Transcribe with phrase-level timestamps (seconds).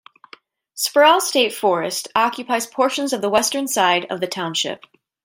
[0.73, 4.83] Sproul State Forest occupies portions of the western side of the township.